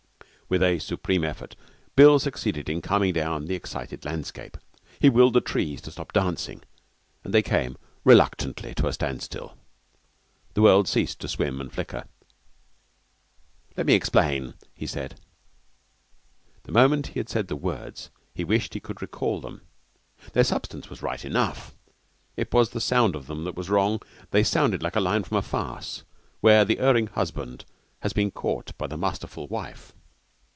[0.51, 1.55] With a supreme effort
[1.95, 4.57] Bill succeeded in calming down the excited landscape.
[4.99, 6.61] He willed the trees to stop dancing,
[7.23, 9.55] and they came reluctantly to a standstill.
[10.53, 12.05] The world ceased to swim and flicker.
[13.77, 15.21] 'Let me explain,' he said.
[16.63, 19.61] The moment he had said the words he wished he could recall them.
[20.33, 21.73] Their substance was right enough;
[22.35, 24.01] it was the sound of them that was wrong.
[24.31, 26.03] They sounded like a line from a farce,
[26.41, 27.63] where the erring husband
[28.01, 29.93] has been caught by the masterful wife.